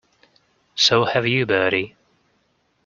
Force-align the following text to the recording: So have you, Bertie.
So 0.73 1.05
have 1.05 1.27
you, 1.27 1.45
Bertie. 1.45 1.95